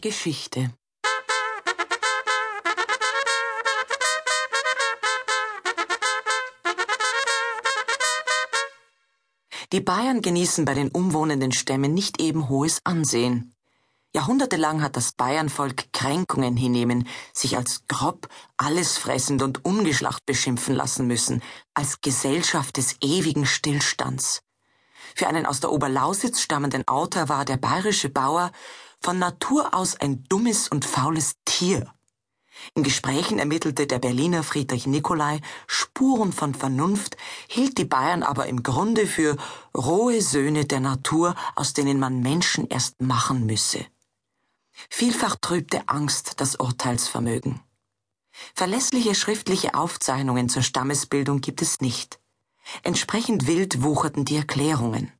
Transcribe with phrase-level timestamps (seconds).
[0.00, 0.70] Geschichte
[9.72, 13.54] Die Bayern genießen bei den umwohnenden Stämmen nicht eben hohes Ansehen.
[14.14, 21.42] Jahrhundertelang hat das Bayernvolk Kränkungen hinnehmen, sich als grob, allesfressend und ungeschlacht beschimpfen lassen müssen,
[21.74, 24.42] als Gesellschaft des ewigen Stillstands.
[25.14, 28.52] Für einen aus der Oberlausitz stammenden Autor war der bayerische Bauer
[29.00, 31.92] von Natur aus ein dummes und faules Tier.
[32.74, 37.16] In Gesprächen ermittelte der Berliner Friedrich Nicolai Spuren von Vernunft,
[37.46, 39.36] hielt die Bayern aber im Grunde für
[39.76, 43.86] rohe Söhne der Natur, aus denen man Menschen erst machen müsse.
[44.90, 47.60] Vielfach trübte Angst das Urteilsvermögen.
[48.54, 52.20] Verlässliche schriftliche Aufzeichnungen zur Stammesbildung gibt es nicht.
[52.82, 55.12] Entsprechend wild wucherten die Erklärungen.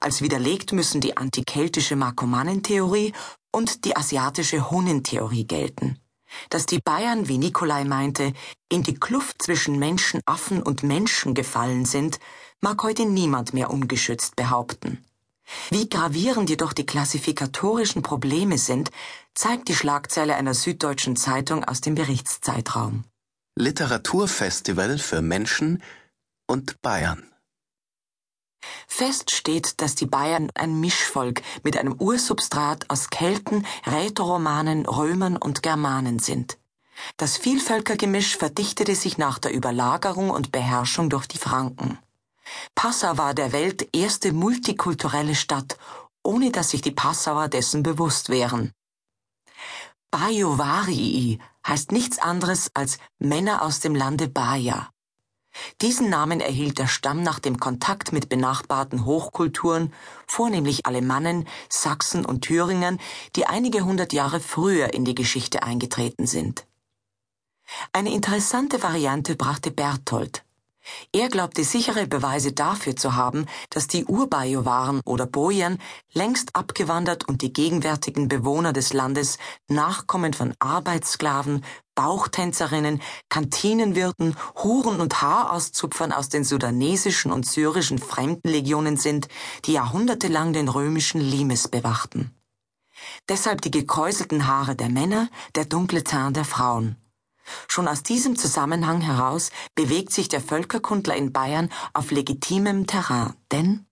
[0.00, 3.12] Als widerlegt müssen die antikeltische Markomannen-Theorie
[3.52, 5.98] und die asiatische Hunnen-Theorie gelten.
[6.48, 8.32] Dass die Bayern, wie Nikolai meinte,
[8.68, 12.18] in die Kluft zwischen Menschen, Affen und Menschen gefallen sind,
[12.60, 15.04] mag heute niemand mehr ungeschützt behaupten.
[15.70, 18.90] Wie gravierend jedoch die klassifikatorischen Probleme sind,
[19.34, 23.04] zeigt die Schlagzeile einer süddeutschen Zeitung aus dem Berichtszeitraum.
[23.56, 25.82] Literaturfestival für Menschen
[26.46, 27.29] und Bayern.
[28.86, 35.62] Fest steht, dass die Bayern ein Mischvolk mit einem Ursubstrat aus Kelten, Rätoromanen, Römern und
[35.62, 36.58] Germanen sind.
[37.16, 41.98] Das Vielvölkergemisch verdichtete sich nach der Überlagerung und Beherrschung durch die Franken.
[42.74, 45.78] Passau war der Welt erste multikulturelle Stadt,
[46.22, 48.72] ohne dass sich die Passauer dessen bewusst wären.
[50.10, 54.90] Bajovarii heißt nichts anderes als Männer aus dem Lande Baja.
[55.80, 59.92] Diesen Namen erhielt der Stamm nach dem Kontakt mit benachbarten Hochkulturen,
[60.26, 62.98] vornehmlich Alemannen, Sachsen und Thüringern,
[63.36, 66.66] die einige hundert Jahre früher in die Geschichte eingetreten sind.
[67.92, 70.39] Eine interessante Variante brachte Berthold.
[71.12, 75.78] Er glaubte sichere Beweise dafür zu haben, dass die Urbajowaren oder Bojan
[76.12, 79.38] längst abgewandert und die gegenwärtigen Bewohner des Landes
[79.68, 89.28] Nachkommen von Arbeitssklaven, Bauchtänzerinnen, Kantinenwirten, Huren und Haarauszupfern aus den sudanesischen und syrischen Fremdenlegionen sind,
[89.64, 92.34] die jahrhundertelang den römischen Limes bewachten.
[93.28, 96.96] Deshalb die gekräuselten Haare der Männer, der dunkle Zahn der Frauen.
[97.68, 103.86] Schon aus diesem Zusammenhang heraus bewegt sich der Völkerkundler in Bayern auf legitimem Terrain, denn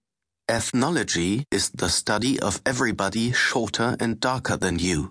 [0.51, 5.11] Ethnology is the study of everybody shorter and darker than you.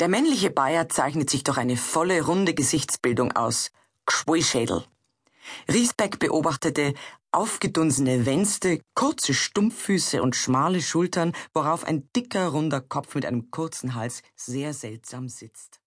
[0.00, 3.70] Der männliche Bayer zeichnet sich durch eine volle, runde Gesichtsbildung aus.
[4.06, 4.84] Gschwuischädel.
[5.68, 6.94] Riesbeck beobachtete
[7.30, 13.94] aufgedunsene Wänste, kurze Stumpffüße und schmale Schultern, worauf ein dicker, runder Kopf mit einem kurzen
[13.94, 15.80] Hals sehr seltsam sitzt.